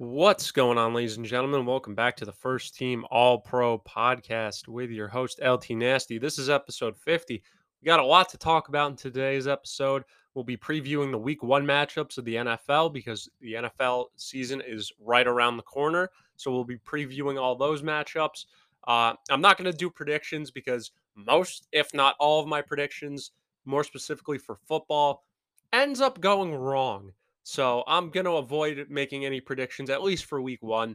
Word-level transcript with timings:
What's 0.00 0.52
going 0.52 0.78
on, 0.78 0.94
ladies 0.94 1.16
and 1.16 1.26
gentlemen? 1.26 1.66
Welcome 1.66 1.96
back 1.96 2.14
to 2.18 2.24
the 2.24 2.30
First 2.30 2.76
Team 2.76 3.04
All 3.10 3.36
Pro 3.36 3.80
podcast 3.80 4.68
with 4.68 4.90
your 4.90 5.08
host, 5.08 5.40
LT 5.44 5.70
Nasty. 5.70 6.18
This 6.18 6.38
is 6.38 6.48
episode 6.48 6.96
50. 6.96 7.42
We 7.82 7.84
got 7.84 7.98
a 7.98 8.06
lot 8.06 8.28
to 8.28 8.38
talk 8.38 8.68
about 8.68 8.92
in 8.92 8.96
today's 8.96 9.48
episode. 9.48 10.04
We'll 10.34 10.44
be 10.44 10.56
previewing 10.56 11.10
the 11.10 11.18
week 11.18 11.42
one 11.42 11.66
matchups 11.66 12.16
of 12.16 12.24
the 12.24 12.36
NFL 12.36 12.92
because 12.92 13.28
the 13.40 13.54
NFL 13.54 14.04
season 14.14 14.62
is 14.64 14.92
right 15.00 15.26
around 15.26 15.56
the 15.56 15.64
corner. 15.64 16.10
So 16.36 16.52
we'll 16.52 16.62
be 16.62 16.78
previewing 16.78 17.36
all 17.36 17.56
those 17.56 17.82
matchups. 17.82 18.44
Uh, 18.86 19.14
I'm 19.30 19.40
not 19.40 19.58
going 19.58 19.68
to 19.68 19.76
do 19.76 19.90
predictions 19.90 20.52
because 20.52 20.92
most, 21.16 21.66
if 21.72 21.92
not 21.92 22.14
all, 22.20 22.40
of 22.40 22.46
my 22.46 22.62
predictions, 22.62 23.32
more 23.64 23.82
specifically 23.82 24.38
for 24.38 24.54
football, 24.54 25.24
ends 25.72 26.00
up 26.00 26.20
going 26.20 26.54
wrong. 26.54 27.10
So 27.48 27.82
I'm 27.86 28.10
going 28.10 28.26
to 28.26 28.32
avoid 28.32 28.88
making 28.90 29.24
any 29.24 29.40
predictions 29.40 29.88
at 29.88 30.02
least 30.02 30.26
for 30.26 30.42
week 30.42 30.62
1. 30.62 30.94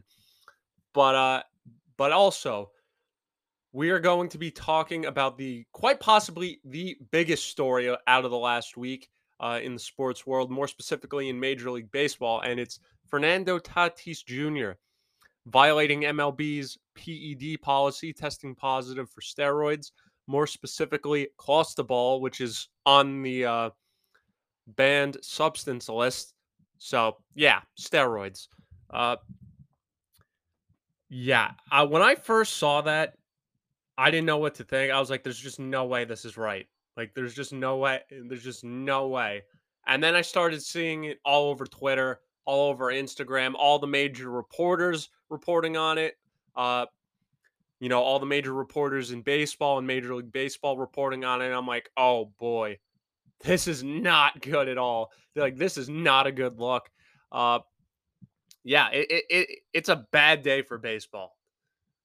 But 0.92 1.14
uh 1.16 1.42
but 1.96 2.12
also 2.12 2.70
we 3.72 3.90
are 3.90 3.98
going 3.98 4.28
to 4.28 4.38
be 4.38 4.52
talking 4.52 5.06
about 5.06 5.36
the 5.36 5.66
quite 5.72 5.98
possibly 5.98 6.60
the 6.64 6.96
biggest 7.10 7.48
story 7.48 7.92
out 8.06 8.24
of 8.24 8.30
the 8.30 8.38
last 8.38 8.76
week 8.76 9.08
uh, 9.40 9.58
in 9.60 9.74
the 9.74 9.80
sports 9.80 10.28
world, 10.28 10.48
more 10.48 10.68
specifically 10.68 11.28
in 11.28 11.40
Major 11.40 11.72
League 11.72 11.90
Baseball, 11.90 12.40
and 12.42 12.60
it's 12.60 12.78
Fernando 13.08 13.58
Tatis 13.58 14.24
Jr. 14.24 14.78
violating 15.46 16.02
MLB's 16.02 16.78
PED 16.94 17.60
policy, 17.62 18.12
testing 18.12 18.54
positive 18.54 19.10
for 19.10 19.22
steroids, 19.22 19.90
more 20.28 20.46
specifically 20.46 21.26
clostebol, 21.36 22.20
which 22.20 22.40
is 22.40 22.68
on 22.86 23.22
the 23.22 23.44
uh, 23.44 23.70
banned 24.68 25.16
substance 25.20 25.88
list 25.88 26.33
so 26.78 27.16
yeah, 27.34 27.60
steroids. 27.78 28.48
Uh, 28.90 29.16
yeah, 31.08 31.52
I, 31.70 31.82
when 31.84 32.02
I 32.02 32.14
first 32.14 32.56
saw 32.56 32.80
that, 32.82 33.14
I 33.96 34.10
didn't 34.10 34.26
know 34.26 34.38
what 34.38 34.56
to 34.56 34.64
think. 34.64 34.92
I 34.92 34.98
was 34.98 35.10
like, 35.10 35.22
"There's 35.22 35.38
just 35.38 35.60
no 35.60 35.84
way 35.84 36.04
this 36.04 36.24
is 36.24 36.36
right. 36.36 36.66
Like, 36.96 37.14
there's 37.14 37.34
just 37.34 37.52
no 37.52 37.76
way. 37.78 38.00
There's 38.10 38.44
just 38.44 38.64
no 38.64 39.08
way." 39.08 39.42
And 39.86 40.02
then 40.02 40.14
I 40.14 40.22
started 40.22 40.62
seeing 40.62 41.04
it 41.04 41.18
all 41.24 41.50
over 41.50 41.66
Twitter, 41.66 42.20
all 42.46 42.70
over 42.70 42.86
Instagram, 42.86 43.54
all 43.56 43.78
the 43.78 43.86
major 43.86 44.30
reporters 44.30 45.10
reporting 45.30 45.76
on 45.76 45.98
it. 45.98 46.14
Uh, 46.56 46.86
you 47.80 47.88
know, 47.88 48.00
all 48.02 48.18
the 48.18 48.26
major 48.26 48.54
reporters 48.54 49.10
in 49.10 49.22
baseball 49.22 49.78
and 49.78 49.86
Major 49.86 50.14
League 50.14 50.32
Baseball 50.32 50.78
reporting 50.78 51.24
on 51.24 51.42
it. 51.42 51.52
I'm 51.52 51.66
like, 51.66 51.90
"Oh 51.96 52.26
boy, 52.38 52.78
this 53.42 53.66
is 53.66 53.82
not 53.82 54.40
good 54.40 54.68
at 54.68 54.78
all. 54.78 55.10
They're 55.34 55.44
like, 55.44 55.56
this 55.56 55.76
is 55.76 55.88
not 55.88 56.26
a 56.26 56.32
good 56.32 56.58
look. 56.58 56.88
Uh, 57.32 57.60
yeah, 58.62 58.88
it, 58.90 59.06
it, 59.10 59.24
it, 59.28 59.58
it's 59.72 59.88
a 59.88 60.06
bad 60.12 60.42
day 60.42 60.62
for 60.62 60.78
baseball. 60.78 61.36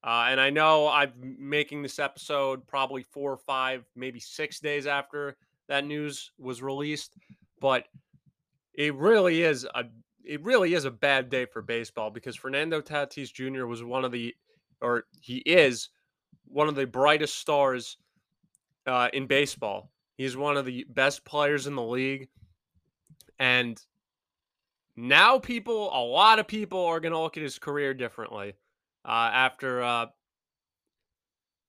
Uh, 0.04 0.28
and 0.30 0.40
I 0.40 0.50
know 0.50 0.88
I'm 0.88 1.12
making 1.38 1.82
this 1.82 2.00
episode 2.00 2.66
probably 2.68 3.04
four 3.04 3.34
or 3.34 3.38
five, 3.38 3.84
maybe 3.96 4.20
six 4.20 4.60
days 4.60 4.88
after 4.88 5.36
that 5.68 5.86
news 5.86 6.32
was 6.38 6.62
released, 6.62 7.16
but 7.60 7.86
it 8.74 8.96
really 8.96 9.44
is 9.44 9.66
a 9.76 9.86
it 10.30 10.44
really 10.44 10.76
is 10.76 10.86
a 10.86 10.92
bad 10.92 11.30
day 11.30 11.46
for 11.46 11.62
baseball 11.62 12.12
because 12.12 12.36
Fernando 12.36 12.82
Tatis 12.82 13.34
Jr. 13.34 13.66
was 13.66 13.84
one 13.84 14.06
of 14.06 14.12
the, 14.12 14.36
or 14.80 15.06
he 15.20 15.38
is 15.38 15.90
one 16.46 16.68
of 16.68 16.76
the 16.76 16.86
brightest 16.86 17.40
stars 17.40 17.98
uh, 18.86 19.10
in 19.12 19.26
baseball. 19.26 19.92
He's 20.20 20.36
one 20.36 20.58
of 20.58 20.66
the 20.66 20.86
best 20.90 21.24
players 21.24 21.66
in 21.66 21.76
the 21.76 21.82
league. 21.82 22.28
And 23.40 23.82
now 24.98 25.40
people, 25.40 25.90
a 25.94 26.04
lot 26.04 26.40
of 26.40 26.48
people 26.48 26.88
are 26.88 27.00
going 27.00 27.14
to 27.14 27.20
look 27.20 27.38
at 27.38 27.44
his 27.44 27.58
career 27.58 27.94
differently 27.94 28.56
uh, 29.06 29.32
after, 29.34 29.82
uh, 29.82 30.08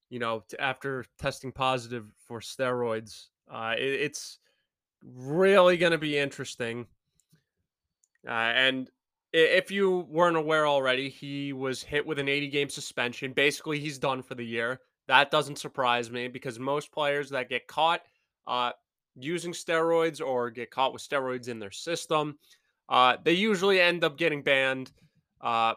you 0.08 0.18
know, 0.18 0.42
after 0.58 1.04
testing 1.16 1.52
positive 1.52 2.06
for 2.26 2.40
steroids. 2.40 3.28
Uh, 3.48 3.74
it, 3.78 4.00
it's 4.00 4.40
really 5.00 5.76
going 5.76 5.92
to 5.92 5.98
be 5.98 6.18
interesting. 6.18 6.88
Uh, 8.26 8.32
and 8.32 8.90
if 9.32 9.70
you 9.70 10.08
weren't 10.10 10.36
aware 10.36 10.66
already, 10.66 11.08
he 11.08 11.52
was 11.52 11.84
hit 11.84 12.04
with 12.04 12.18
an 12.18 12.28
80 12.28 12.48
game 12.48 12.68
suspension. 12.68 13.32
Basically, 13.32 13.78
he's 13.78 14.00
done 14.00 14.24
for 14.24 14.34
the 14.34 14.44
year. 14.44 14.80
That 15.06 15.30
doesn't 15.30 15.60
surprise 15.60 16.10
me 16.10 16.26
because 16.26 16.58
most 16.58 16.90
players 16.90 17.30
that 17.30 17.48
get 17.48 17.68
caught 17.68 18.02
uh, 18.46 18.72
using 19.16 19.52
steroids 19.52 20.24
or 20.24 20.50
get 20.50 20.70
caught 20.70 20.92
with 20.92 21.06
steroids 21.06 21.48
in 21.48 21.58
their 21.58 21.70
system, 21.70 22.38
uh, 22.88 23.16
they 23.24 23.32
usually 23.32 23.80
end 23.80 24.04
up 24.04 24.16
getting 24.16 24.42
banned. 24.42 24.92
Uh, 25.40 25.74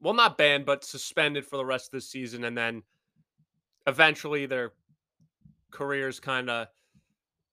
well, 0.00 0.14
not 0.14 0.36
banned, 0.38 0.66
but 0.66 0.84
suspended 0.84 1.46
for 1.46 1.56
the 1.56 1.64
rest 1.64 1.86
of 1.86 1.92
the 1.92 2.00
season, 2.00 2.44
and 2.44 2.56
then 2.56 2.82
eventually 3.86 4.46
their 4.46 4.72
careers 5.70 6.20
kind 6.20 6.48
of, 6.50 6.68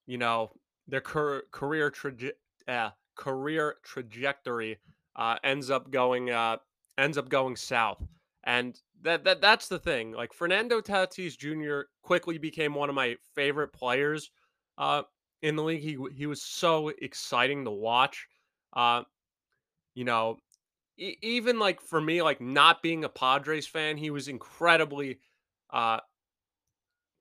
you 0.06 0.18
know, 0.18 0.52
their 0.88 1.02
cur- 1.02 1.44
career 1.52 1.92
traje- 1.92 2.32
uh, 2.68 2.90
career 3.16 3.76
trajectory 3.84 4.78
uh, 5.16 5.38
ends 5.44 5.70
up 5.70 5.92
going 5.92 6.30
uh, 6.30 6.58
ends 6.98 7.18
up 7.18 7.30
going 7.30 7.56
south, 7.56 8.02
and 8.44 8.80
that 9.04 9.24
that 9.24 9.42
that's 9.42 9.68
the 9.68 9.80
thing. 9.80 10.12
Like 10.12 10.34
Fernando 10.34 10.82
Tatis 10.82 11.38
Jr. 11.38 11.88
quickly 12.02 12.38
became 12.38 12.74
one 12.74 12.90
of 12.90 12.96
my 12.96 13.16
favorite 13.36 13.74
players 13.74 14.32
uh, 14.78 15.04
in 15.42 15.56
the 15.56 15.64
league. 15.64 15.82
He 15.82 15.98
he 16.16 16.26
was 16.26 16.42
so 16.42 16.90
exciting 16.90 17.66
to 17.66 17.72
watch. 17.72 18.28
Uh, 18.74 19.04
you 19.94 20.06
know, 20.06 20.38
e- 20.98 21.18
even 21.22 21.60
like 21.60 21.82
for 21.82 22.00
me, 22.00 22.22
like 22.22 22.42
not 22.42 22.82
being 22.82 23.04
a 23.04 23.10
Padres 23.10 23.68
fan, 23.68 23.98
he 23.98 24.10
was 24.10 24.28
incredibly 24.28 25.20
uh, 25.72 26.00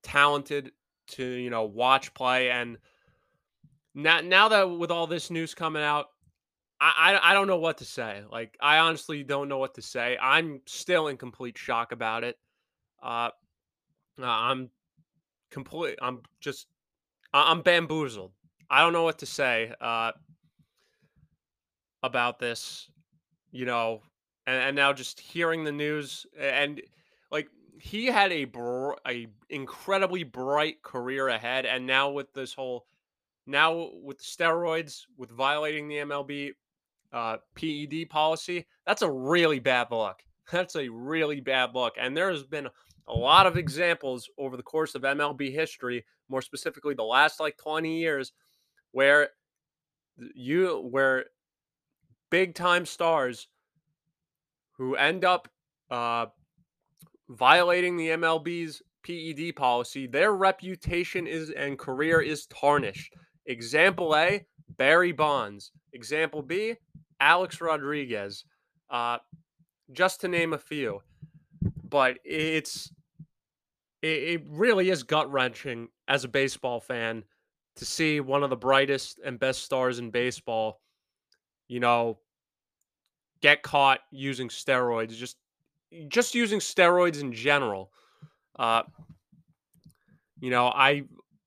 talented 0.03 0.71
to 1.07 1.23
you 1.23 1.49
know 1.49 1.63
watch 1.63 2.13
play. 2.13 2.49
And 2.49 2.77
now 3.93 4.21
now 4.21 4.47
that 4.49 4.63
with 4.63 4.91
all 4.91 5.07
this 5.07 5.29
news 5.29 5.53
coming 5.53 5.83
out, 5.83 6.07
I, 6.81 7.13
I, 7.13 7.31
I 7.31 7.33
don't 7.33 7.45
know 7.45 7.57
what 7.59 7.77
to 7.77 7.85
say. 7.85 8.23
Like 8.29 8.57
I 8.59 8.79
honestly 8.79 9.23
don't 9.23 9.47
know 9.47 9.59
what 9.59 9.75
to 9.75 9.81
say. 9.83 10.17
I'm 10.19 10.61
still 10.65 11.07
in 11.07 11.17
complete 11.17 11.57
shock 11.57 11.91
about 11.91 12.23
it. 12.23 12.37
Uh, 13.01 13.29
uh 14.19 14.25
I'm 14.25 14.71
complete. 15.51 15.99
I'm 16.01 16.21
just 16.39 16.67
I'm 17.33 17.61
bamboozled. 17.61 18.31
I 18.69 18.81
don't 18.81 18.93
know 18.93 19.03
what 19.03 19.19
to 19.19 19.25
say 19.25 19.73
uh, 19.79 20.13
about 22.01 22.39
this. 22.39 22.89
You 23.51 23.65
know, 23.65 24.01
and, 24.47 24.55
and 24.55 24.75
now 24.75 24.91
just 24.91 25.19
hearing 25.19 25.63
the 25.63 25.71
news 25.71 26.25
and 26.39 26.81
like 27.31 27.47
he 27.79 28.07
had 28.07 28.31
a 28.31 28.45
br- 28.45 28.93
a 29.07 29.27
incredibly 29.49 30.23
bright 30.23 30.81
career 30.81 31.27
ahead, 31.27 31.67
and 31.67 31.85
now 31.85 32.09
with 32.09 32.33
this 32.33 32.53
whole 32.53 32.87
now 33.45 33.89
with 34.01 34.19
steroids, 34.21 35.01
with 35.17 35.29
violating 35.31 35.87
the 35.87 35.97
MLB 35.97 36.53
uh, 37.13 37.37
PED 37.55 38.09
policy, 38.09 38.65
that's 38.85 39.01
a 39.01 39.11
really 39.11 39.59
bad 39.59 39.87
look. 39.91 40.21
That's 40.51 40.75
a 40.75 40.89
really 40.89 41.39
bad 41.39 41.69
look. 41.73 41.93
And 41.97 42.17
there 42.17 42.29
has 42.29 42.43
been 42.43 42.67
a 43.07 43.13
lot 43.13 43.47
of 43.47 43.55
examples 43.55 44.29
over 44.37 44.57
the 44.57 44.63
course 44.63 44.95
of 44.95 45.03
MLB 45.03 45.53
history, 45.53 46.03
more 46.27 46.41
specifically 46.41 46.93
the 46.93 47.03
last 47.03 47.39
like 47.39 47.55
20 47.57 47.99
years, 47.99 48.33
where 48.91 49.29
you 50.35 50.89
where 50.91 51.25
big 52.29 52.53
time 52.53 52.85
stars 52.85 53.47
who 54.73 54.95
end 54.95 55.23
up 55.23 55.47
uh, 55.89 56.25
violating 57.29 57.97
the 57.97 58.09
MLB's 58.09 58.81
PED 59.03 59.55
policy, 59.55 60.07
their 60.07 60.33
reputation 60.33 61.27
is 61.27 61.49
and 61.51 61.77
career 61.77 62.21
is 62.21 62.45
tarnished. 62.47 63.13
Example 63.45 64.15
A, 64.15 64.45
Barry 64.77 65.11
Bonds. 65.11 65.71
Example 65.93 66.41
B, 66.41 66.75
Alex 67.21 67.61
Rodriguez, 67.61 68.43
uh, 68.89 69.19
just 69.93 70.21
to 70.21 70.27
name 70.27 70.53
a 70.53 70.57
few. 70.57 71.01
But 71.87 72.17
it's 72.25 72.91
it, 74.01 74.07
it 74.07 74.43
really 74.47 74.89
is 74.89 75.03
gut 75.03 75.31
wrenching 75.31 75.87
as 76.07 76.23
a 76.23 76.27
baseball 76.27 76.79
fan 76.79 77.23
to 77.75 77.85
see 77.85 78.19
one 78.19 78.43
of 78.43 78.49
the 78.49 78.57
brightest 78.57 79.19
and 79.23 79.39
best 79.39 79.63
stars 79.63 79.99
in 79.99 80.09
baseball, 80.09 80.81
you 81.67 81.79
know, 81.79 82.19
get 83.41 83.61
caught 83.61 83.99
using 84.11 84.49
steroids, 84.49 85.15
just 85.15 85.37
just 86.07 86.33
using 86.33 86.59
steroids 86.59 87.21
in 87.21 87.31
general. 87.31 87.91
Uh, 88.57 88.83
you 90.39 90.49
know, 90.49 90.67
I 90.67 91.03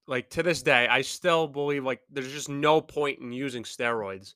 like 0.06 0.31
to 0.31 0.43
this 0.43 0.62
day, 0.62 0.87
I 0.87 1.00
still 1.00 1.49
believe 1.49 1.85
like 1.85 2.00
there's 2.11 2.32
just 2.32 2.49
no 2.49 2.81
point 2.81 3.19
in 3.21 3.32
using 3.32 3.65
steroids 3.65 4.35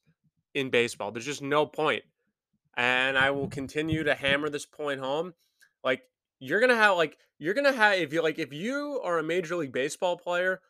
in 0.59 0.71
baseball. 0.71 1.11
There's 1.11 1.25
just 1.25 1.43
no 1.43 1.67
point. 1.67 2.03
And 2.77 3.17
I 3.19 3.31
will 3.31 3.49
continue 3.49 4.05
to 4.05 4.15
hammer 4.15 4.49
this 4.49 4.67
point 4.67 5.01
home. 5.01 5.35
Like 5.85 6.03
you're 6.39 6.61
to 6.67 6.77
have 6.77 6.97
like 6.97 7.19
you're 7.39 7.55
to 7.55 7.73
have 7.73 7.95
if 7.95 8.13
you 8.13 8.23
like 8.23 8.39
if 8.39 8.53
you 8.53 9.01
are 9.03 9.19
a 9.19 9.23
major 9.23 9.57
league 9.57 9.73
baseball 9.73 10.17
player 10.17 10.61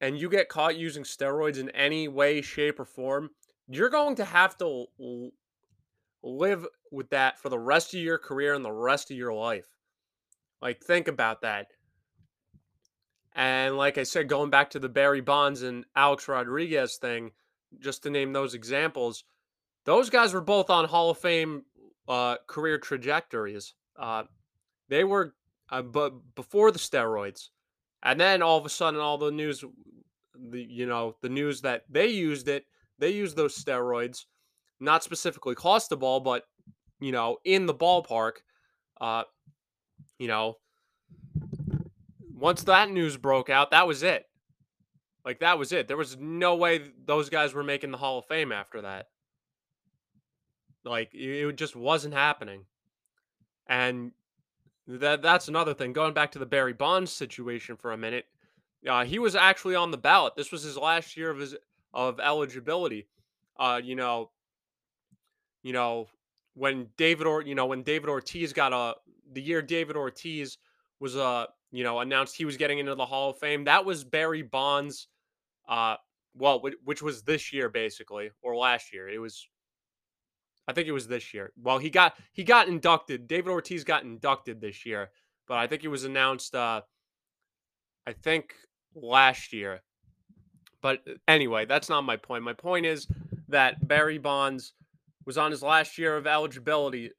and 0.00 0.18
you 0.18 0.28
get 0.28 0.48
caught 0.48 0.76
using 0.76 1.04
steroids 1.04 1.58
in 1.58 1.70
any 1.70 2.08
way 2.08 2.42
shape 2.42 2.78
or 2.78 2.84
form, 2.84 3.30
you're 3.68 3.88
going 3.88 4.16
to 4.16 4.24
have 4.24 4.56
to 4.58 4.86
l- 5.00 5.30
live 6.22 6.66
with 6.90 7.10
that 7.10 7.38
for 7.38 7.48
the 7.48 7.58
rest 7.58 7.94
of 7.94 8.00
your 8.00 8.18
career 8.18 8.54
and 8.54 8.64
the 8.64 8.72
rest 8.72 9.10
of 9.10 9.16
your 9.16 9.32
life. 9.32 9.66
Like, 10.60 10.82
think 10.82 11.08
about 11.08 11.42
that. 11.42 11.68
And 13.34 13.76
like 13.76 13.98
I 13.98 14.04
said, 14.04 14.28
going 14.28 14.50
back 14.50 14.70
to 14.70 14.78
the 14.78 14.88
Barry 14.88 15.20
Bonds 15.20 15.62
and 15.62 15.84
Alex 15.96 16.28
Rodriguez 16.28 16.96
thing, 16.96 17.32
just 17.80 18.02
to 18.02 18.10
name 18.10 18.32
those 18.32 18.54
examples, 18.54 19.24
those 19.84 20.10
guys 20.10 20.32
were 20.32 20.40
both 20.40 20.70
on 20.70 20.86
Hall 20.86 21.10
of 21.10 21.18
Fame 21.18 21.64
uh, 22.08 22.36
career 22.46 22.78
trajectories. 22.78 23.74
Uh, 23.98 24.24
they 24.88 25.04
were, 25.04 25.34
uh, 25.70 25.82
but 25.82 26.34
before 26.34 26.70
the 26.70 26.78
steroids, 26.78 27.48
and 28.02 28.20
then 28.20 28.42
all 28.42 28.58
of 28.58 28.66
a 28.66 28.70
sudden, 28.70 29.00
all 29.00 29.18
the 29.18 29.30
news, 29.30 29.64
the 30.34 30.62
you 30.62 30.86
know, 30.86 31.16
the 31.22 31.28
news 31.28 31.62
that 31.62 31.84
they 31.88 32.08
used 32.08 32.48
it, 32.48 32.64
they 32.98 33.10
used 33.10 33.36
those 33.36 33.56
steroids, 33.56 34.24
not 34.80 35.02
specifically 35.02 35.54
clostebol, 35.54 36.22
but 36.22 36.44
you 37.00 37.12
know, 37.12 37.38
in 37.44 37.66
the 37.66 37.74
ballpark. 37.74 38.32
Uh, 39.00 39.24
you 40.18 40.28
know, 40.28 40.54
once 42.34 42.62
that 42.64 42.90
news 42.90 43.16
broke 43.16 43.50
out, 43.50 43.70
that 43.70 43.86
was 43.86 44.02
it. 44.02 44.26
Like 45.24 45.40
that 45.40 45.58
was 45.58 45.72
it. 45.72 45.88
There 45.88 45.96
was 45.96 46.16
no 46.18 46.56
way 46.56 46.82
those 47.06 47.30
guys 47.30 47.54
were 47.54 47.64
making 47.64 47.90
the 47.90 47.98
Hall 47.98 48.18
of 48.18 48.26
Fame 48.26 48.52
after 48.52 48.82
that. 48.82 49.08
Like 50.84 51.10
it 51.14 51.56
just 51.56 51.74
wasn't 51.74 52.14
happening. 52.14 52.66
And 53.66 54.12
that 54.86 55.22
that's 55.22 55.48
another 55.48 55.72
thing. 55.72 55.92
Going 55.92 56.12
back 56.12 56.32
to 56.32 56.38
the 56.38 56.46
Barry 56.46 56.74
Bonds 56.74 57.10
situation 57.10 57.76
for 57.76 57.92
a 57.92 57.96
minute, 57.96 58.26
uh, 58.86 59.04
he 59.04 59.18
was 59.18 59.34
actually 59.34 59.74
on 59.74 59.90
the 59.90 59.96
ballot. 59.96 60.34
This 60.36 60.52
was 60.52 60.62
his 60.62 60.76
last 60.76 61.16
year 61.16 61.30
of 61.30 61.38
his 61.38 61.56
of 61.94 62.20
eligibility. 62.20 63.06
Uh, 63.58 63.80
you 63.82 63.96
know, 63.96 64.30
you 65.62 65.72
know 65.72 66.08
when 66.54 66.88
David 66.96 67.26
or 67.26 67.42
you 67.42 67.54
know 67.54 67.66
when 67.66 67.82
David 67.82 68.08
Ortiz 68.08 68.52
got 68.52 68.72
a 68.72 68.94
the 69.32 69.40
year 69.40 69.62
David 69.62 69.96
Ortiz 69.96 70.58
was 71.00 71.16
uh 71.16 71.46
you 71.72 71.82
know 71.82 72.00
announced 72.00 72.36
he 72.36 72.44
was 72.44 72.56
getting 72.56 72.78
into 72.78 72.94
the 72.94 73.06
Hall 73.06 73.30
of 73.30 73.38
Fame. 73.38 73.64
That 73.64 73.84
was 73.84 74.04
Barry 74.04 74.42
Bonds. 74.42 75.08
Uh, 75.68 75.96
well, 76.36 76.62
which 76.84 77.02
was 77.02 77.22
this 77.22 77.52
year 77.52 77.68
basically 77.68 78.30
or 78.42 78.56
last 78.56 78.92
year. 78.92 79.08
It 79.08 79.18
was 79.18 79.46
I 80.66 80.72
think 80.72 80.88
it 80.88 80.92
was 80.92 81.06
this 81.06 81.34
year. 81.34 81.52
Well, 81.62 81.78
he 81.78 81.90
got 81.90 82.14
he 82.32 82.44
got 82.44 82.68
inducted. 82.68 83.26
David 83.28 83.50
Ortiz 83.50 83.84
got 83.84 84.02
inducted 84.02 84.60
this 84.60 84.86
year, 84.86 85.10
but 85.46 85.58
I 85.58 85.66
think 85.66 85.84
it 85.84 85.88
was 85.88 86.04
announced. 86.04 86.54
Uh, 86.54 86.82
I 88.06 88.12
think 88.12 88.54
last 88.94 89.52
year. 89.52 89.82
But 90.80 91.00
uh, 91.08 91.14
anyway, 91.28 91.66
that's 91.66 91.88
not 91.88 92.02
my 92.02 92.16
point. 92.16 92.44
My 92.44 92.52
point 92.52 92.86
is 92.86 93.06
that 93.48 93.86
Barry 93.86 94.18
Bonds 94.18 94.74
was 95.26 95.38
on 95.38 95.50
his 95.50 95.62
last 95.62 95.96
year 95.96 96.16
of 96.16 96.26
eligibility 96.26 97.10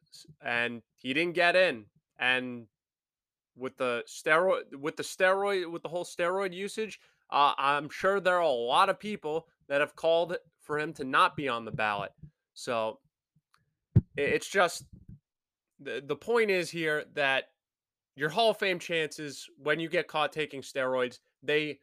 and 0.41 0.81
he 0.97 1.13
didn't 1.13 1.33
get 1.33 1.55
in. 1.55 1.85
And 2.19 2.67
with 3.57 3.77
the 3.77 4.03
steroid, 4.07 4.75
with 4.75 4.95
the 4.95 5.03
steroid, 5.03 5.71
with 5.71 5.81
the 5.81 5.89
whole 5.89 6.05
steroid 6.05 6.53
usage, 6.53 6.99
uh, 7.31 7.53
I'm 7.57 7.89
sure 7.89 8.19
there 8.19 8.37
are 8.37 8.41
a 8.41 8.49
lot 8.49 8.89
of 8.89 8.99
people 8.99 9.47
that 9.67 9.81
have 9.81 9.95
called 9.95 10.37
for 10.61 10.79
him 10.79 10.93
to 10.93 11.03
not 11.03 11.35
be 11.35 11.47
on 11.47 11.65
the 11.65 11.71
ballot. 11.71 12.11
So 12.53 12.99
it's 14.17 14.47
just 14.47 14.85
the, 15.79 16.03
the 16.05 16.15
point 16.15 16.51
is 16.51 16.69
here 16.69 17.05
that 17.15 17.45
your 18.15 18.29
Hall 18.29 18.51
of 18.51 18.57
Fame 18.57 18.79
chances 18.79 19.47
when 19.57 19.79
you 19.79 19.89
get 19.89 20.07
caught 20.07 20.31
taking 20.31 20.61
steroids, 20.61 21.19
they 21.43 21.79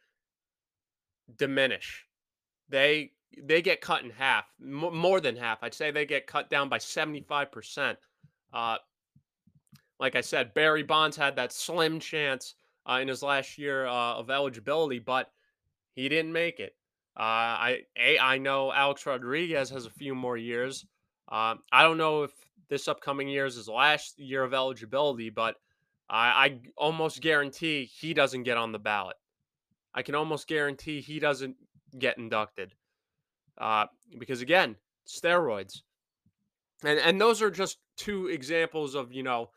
diminish. 1.36 2.06
They 2.68 3.12
they 3.42 3.62
get 3.62 3.80
cut 3.80 4.02
in 4.02 4.10
half, 4.10 4.44
m- 4.60 4.94
more 4.96 5.20
than 5.20 5.36
half. 5.36 5.62
I'd 5.62 5.74
say 5.74 5.90
they 5.90 6.04
get 6.04 6.26
cut 6.26 6.50
down 6.50 6.68
by 6.68 6.78
75%. 6.78 7.96
Uh, 8.52 8.76
like 9.98 10.16
I 10.16 10.20
said, 10.20 10.52
Barry 10.52 10.82
Bonds 10.82 11.16
had 11.16 11.36
that 11.36 11.52
slim 11.52 11.98
chance 11.98 12.54
uh, 12.88 12.99
in 13.00 13.08
his 13.08 13.23
last 13.23 13.58
year 13.58 13.87
uh, 13.87 14.14
of 14.14 14.31
eligibility, 14.31 14.99
but 14.99 15.31
he 15.94 16.08
didn't 16.08 16.32
make 16.32 16.61
it. 16.61 16.75
Uh, 17.17 17.23
I 17.23 17.79
a, 17.99 18.19
I 18.19 18.38
know 18.38 18.73
Alex 18.73 19.05
Rodriguez 19.05 19.70
has 19.70 19.87
a 19.87 19.90
few 19.90 20.14
more 20.14 20.37
years. 20.37 20.87
Um, 21.29 21.61
I 21.70 21.82
don't 21.82 21.99
know 21.99 22.23
if 22.23 22.32
this 22.69 22.88
upcoming 22.88 23.29
year 23.29 23.44
is 23.46 23.56
his 23.56 23.69
last 23.69 24.19
year 24.19 24.43
of 24.43 24.55
eligibility, 24.55 25.31
but 25.31 25.56
I, 26.08 26.26
I 26.29 26.58
almost 26.76 27.20
guarantee 27.20 27.84
he 27.84 28.14
doesn't 28.14 28.44
get 28.44 28.56
on 28.56 28.73
the 28.73 28.79
ballot. 28.79 29.17
I 29.94 30.02
can 30.02 30.14
almost 30.14 30.49
guarantee 30.49 31.00
he 31.00 31.19
doesn't 31.19 31.56
get 31.99 32.17
inducted. 32.17 32.73
Uh, 33.58 33.87
because 34.19 34.40
again, 34.40 34.76
steroids. 35.06 35.82
And 36.82 36.99
and 36.99 37.20
those 37.20 37.43
are 37.43 37.50
just 37.50 37.79
two 37.96 38.26
examples 38.26 38.94
of, 38.94 39.12
you 39.12 39.23
know, 39.23 39.50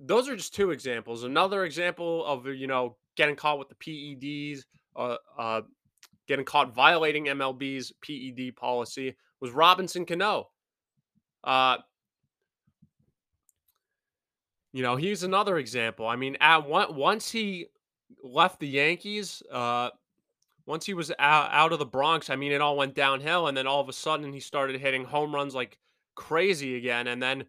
those 0.00 0.28
are 0.28 0.36
just 0.36 0.54
two 0.54 0.70
examples. 0.70 1.24
Another 1.24 1.64
example 1.64 2.24
of, 2.26 2.46
you 2.46 2.66
know, 2.66 2.96
getting 3.16 3.36
caught 3.36 3.58
with 3.58 3.68
the 3.68 3.74
PEDs, 3.74 4.64
uh, 4.96 5.16
uh, 5.38 5.62
getting 6.26 6.44
caught 6.44 6.74
violating 6.74 7.26
MLB's 7.26 7.92
PED 8.02 8.56
policy 8.56 9.16
was 9.40 9.50
Robinson 9.50 10.04
Cano. 10.04 10.48
Uh, 11.44 11.78
you 14.72 14.82
know, 14.82 14.96
he's 14.96 15.22
another 15.22 15.58
example. 15.58 16.06
I 16.06 16.16
mean, 16.16 16.36
at 16.40 16.68
one, 16.68 16.94
once 16.94 17.30
he 17.30 17.66
left 18.22 18.60
the 18.60 18.68
Yankees, 18.68 19.42
uh, 19.50 19.90
once 20.66 20.84
he 20.84 20.94
was 20.94 21.10
out, 21.18 21.50
out 21.50 21.72
of 21.72 21.78
the 21.78 21.86
Bronx, 21.86 22.28
I 22.28 22.36
mean, 22.36 22.52
it 22.52 22.60
all 22.60 22.76
went 22.76 22.94
downhill. 22.94 23.46
And 23.46 23.56
then 23.56 23.66
all 23.66 23.80
of 23.80 23.88
a 23.88 23.92
sudden, 23.92 24.32
he 24.32 24.40
started 24.40 24.80
hitting 24.80 25.04
home 25.04 25.34
runs 25.34 25.54
like 25.54 25.78
crazy 26.14 26.76
again. 26.76 27.06
And 27.06 27.22
then, 27.22 27.44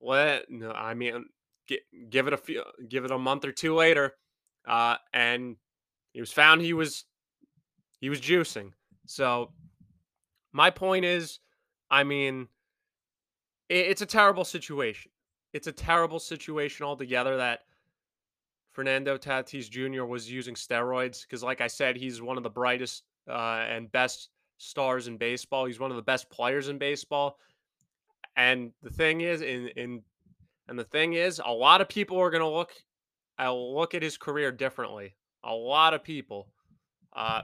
let 0.00 0.50
no, 0.50 0.70
I 0.70 0.94
mean, 0.94 1.26
get, 1.66 1.80
give 2.10 2.26
it 2.26 2.32
a 2.32 2.36
few, 2.36 2.62
give 2.88 3.04
it 3.04 3.10
a 3.10 3.18
month 3.18 3.44
or 3.44 3.52
two 3.52 3.74
later, 3.74 4.12
uh, 4.66 4.96
and 5.12 5.56
he 6.12 6.20
was 6.20 6.32
found 6.32 6.60
he 6.60 6.72
was 6.72 7.04
he 8.00 8.08
was 8.08 8.20
juicing. 8.20 8.72
So 9.06 9.52
my 10.52 10.70
point 10.70 11.04
is, 11.04 11.38
I 11.90 12.04
mean, 12.04 12.48
it, 13.68 13.86
it's 13.86 14.02
a 14.02 14.06
terrible 14.06 14.44
situation. 14.44 15.10
It's 15.52 15.66
a 15.66 15.72
terrible 15.72 16.18
situation 16.18 16.84
altogether 16.84 17.36
that 17.38 17.60
Fernando 18.72 19.16
Tatis 19.16 19.70
Jr. 19.70 20.04
was 20.04 20.30
using 20.30 20.54
steroids 20.54 21.22
because, 21.22 21.42
like 21.42 21.60
I 21.60 21.66
said, 21.66 21.96
he's 21.96 22.20
one 22.20 22.36
of 22.36 22.42
the 22.42 22.50
brightest 22.50 23.04
uh, 23.28 23.64
and 23.68 23.90
best 23.90 24.28
stars 24.58 25.08
in 25.08 25.16
baseball. 25.16 25.64
He's 25.64 25.80
one 25.80 25.90
of 25.90 25.96
the 25.96 26.02
best 26.02 26.28
players 26.30 26.68
in 26.68 26.78
baseball. 26.78 27.38
And 28.36 28.72
the 28.82 28.90
thing 28.90 29.22
is, 29.22 29.40
in 29.40 29.68
in 29.76 30.02
and 30.68 30.78
the 30.78 30.84
thing 30.84 31.14
is, 31.14 31.40
a 31.44 31.52
lot 31.52 31.80
of 31.80 31.88
people 31.88 32.20
are 32.20 32.30
to 32.42 32.48
look 32.48 32.72
I 33.38 33.50
look 33.50 33.94
at 33.94 34.02
his 34.02 34.16
career 34.16 34.50
differently. 34.50 35.14
A 35.44 35.54
lot 35.54 35.94
of 35.94 36.02
people. 36.02 36.48
Uh, 37.14 37.42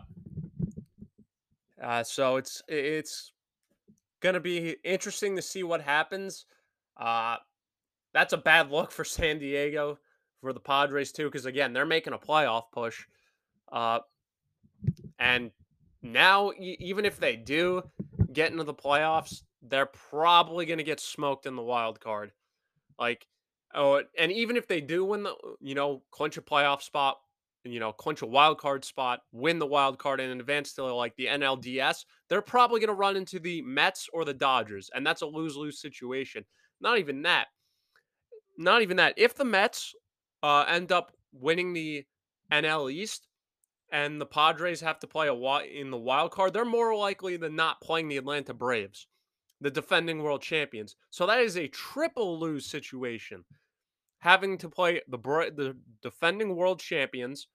uh, 1.82 2.02
so 2.02 2.37
it's 2.37 2.62
it's 2.68 3.32
to 4.34 4.40
be 4.40 4.76
interesting 4.84 5.37
to 5.37 5.42
see 5.42 5.62
what 5.62 5.80
happens. 5.80 6.46
Uh, 6.96 7.37
that's 8.14 8.32
a 8.32 8.38
bad 8.38 8.70
look 8.70 8.90
for 8.90 9.04
San 9.04 9.38
Diego 9.38 9.99
for 10.40 10.52
the 10.52 10.61
Padres 10.61 11.12
too, 11.12 11.26
because 11.26 11.46
again, 11.46 11.72
they're 11.72 11.87
making 11.87 12.12
a 12.12 12.18
playoff 12.18 12.64
push. 12.72 13.04
Uh, 13.70 14.00
and 15.18 15.50
now, 16.02 16.52
even 16.58 17.04
if 17.04 17.18
they 17.18 17.37
do 17.37 17.82
get 18.32 18.50
into 18.50 18.64
the 18.64 18.75
playoffs, 18.75 19.42
they're 19.62 19.87
probably 19.87 20.66
going 20.66 20.78
to 20.78 20.85
get 20.85 21.00
smoked 21.00 21.47
in 21.47 21.57
the 21.57 21.62
wild 21.62 22.00
card. 22.00 22.33
Like, 22.99 23.26
oh, 23.75 24.02
and 24.19 24.33
even 24.33 24.57
if 24.57 24.66
they 24.66 24.81
do 24.81 25.04
win 25.04 25.23
the, 25.23 25.35
you 25.61 25.75
know, 25.75 26.02
clinch 26.11 26.37
a 26.37 26.42
playoff 26.42 26.83
spot, 26.83 27.19
and 27.64 27.73
you 27.73 27.81
know, 27.81 27.92
clinch 27.92 28.23
a 28.23 28.26
wild 28.26 28.59
card 28.59 28.85
spot, 28.85 29.21
win 29.31 29.59
the 29.59 29.66
wild 29.66 29.99
card, 29.99 30.21
and 30.21 30.40
advance 30.40 30.73
to 30.75 30.95
like 30.95 31.14
the 31.16 31.26
NLDS, 31.26 32.04
they're 32.28 32.42
probably 32.42 32.81
going 32.81 32.88
to 32.88 32.95
run 32.95 33.16
into 33.16 33.38
the 33.38 33.62
Mets 33.62 34.09
or 34.12 34.25
the 34.25 34.35
Dodgers, 34.35 34.90
and 34.95 35.07
that's 35.07 35.23
a 35.23 35.26
lose 35.26 35.57
lose 35.57 35.81
situation. 35.81 36.45
Not 36.81 36.99
even 36.99 37.23
that. 37.23 37.47
Not 38.59 38.83
even 38.83 38.97
that. 38.97 39.14
If 39.16 39.35
the 39.35 39.45
Mets 39.45 39.95
uh, 40.42 40.64
end 40.69 40.90
up 40.90 41.12
winning 41.33 41.73
the 41.73 42.04
NL 42.50 42.92
East 42.92 43.28
and 43.92 44.21
the 44.21 44.26
Padres 44.26 44.81
have 44.81 44.99
to 45.00 45.07
play 45.07 45.28
a 45.28 45.35
in 45.61 45.90
the 45.90 45.97
wild 45.97 46.33
card, 46.33 46.52
they're 46.52 46.64
more 46.64 46.97
likely 46.97 47.37
than 47.37 47.54
not 47.54 47.81
playing 47.81 48.09
the 48.09 48.16
Atlanta 48.16 48.54
Braves, 48.54 49.07
the 49.62 49.71
defending 49.71 50.23
world 50.23 50.42
champions. 50.42 50.97
So 51.11 51.25
that 51.26 51.38
is 51.38 51.57
a 51.57 51.69
triple 51.69 52.38
lose 52.38 52.66
situation. 52.66 53.45
Having 54.19 54.59
to 54.59 54.69
play 54.69 55.00
the 55.09 55.19
the 55.19 55.76
defending 56.02 56.57
world 56.57 56.81
champions, 56.81 57.47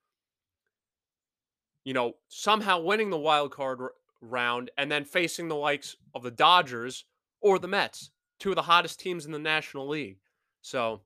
you 1.83 1.93
know, 1.93 2.13
somehow 2.29 2.81
winning 2.81 3.09
the 3.09 3.19
wild 3.19 3.51
card 3.51 3.79
round 4.21 4.71
and 4.77 4.91
then 4.91 5.05
facing 5.05 5.47
the 5.47 5.55
likes 5.55 5.95
of 6.15 6.23
the 6.23 6.31
Dodgers 6.31 7.05
or 7.41 7.59
the 7.59 7.67
Mets, 7.67 8.09
two 8.39 8.49
of 8.49 8.55
the 8.55 8.63
hottest 8.63 8.99
teams 8.99 9.25
in 9.25 9.31
the 9.31 9.39
National 9.39 9.87
League. 9.87 10.17
So 10.61 11.01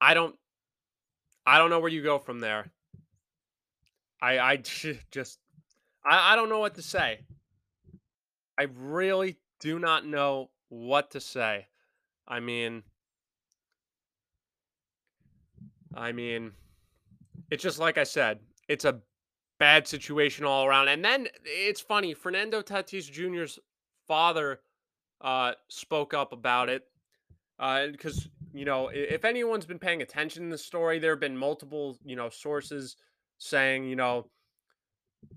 I 0.00 0.14
don't 0.14 0.36
I 1.46 1.58
don't 1.58 1.70
know 1.70 1.80
where 1.80 1.90
you 1.90 2.02
go 2.02 2.18
from 2.18 2.40
there. 2.40 2.70
I 4.20 4.38
I 4.38 4.56
just 5.10 5.38
I, 6.04 6.32
I 6.32 6.36
don't 6.36 6.50
know 6.50 6.60
what 6.60 6.74
to 6.74 6.82
say. 6.82 7.20
I 8.58 8.64
really 8.74 9.38
do 9.60 9.78
not 9.78 10.06
know 10.06 10.50
what 10.68 11.10
to 11.12 11.20
say. 11.20 11.66
I 12.26 12.40
mean, 12.40 12.82
I 15.94 16.12
mean, 16.12 16.52
it's 17.50 17.62
just 17.62 17.78
like 17.78 17.98
I 17.98 18.04
said, 18.04 18.40
it's 18.68 18.84
a 18.84 19.00
bad 19.58 19.86
situation 19.86 20.44
all 20.44 20.66
around. 20.66 20.88
And 20.88 21.04
then 21.04 21.28
it's 21.44 21.80
funny, 21.80 22.14
Fernando 22.14 22.62
Tatis 22.62 23.10
Jr.'s 23.10 23.58
father 24.06 24.60
uh, 25.20 25.52
spoke 25.68 26.12
up 26.14 26.32
about 26.32 26.68
it 26.68 26.84
Uh 27.58 27.86
because 27.86 28.28
you 28.52 28.64
know 28.64 28.90
if 28.92 29.24
anyone's 29.24 29.64
been 29.66 29.78
paying 29.78 30.02
attention 30.02 30.44
to 30.44 30.50
the 30.50 30.58
story, 30.58 30.98
there 30.98 31.12
have 31.12 31.20
been 31.20 31.36
multiple 31.36 31.96
you 32.04 32.16
know 32.16 32.28
sources 32.28 32.96
saying 33.38 33.84
you 33.84 33.96
know 33.96 34.26